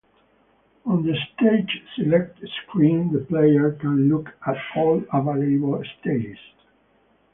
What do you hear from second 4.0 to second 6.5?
look at all available stages.